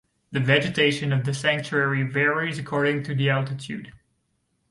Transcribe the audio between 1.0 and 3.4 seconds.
of the sanctuary varies according to the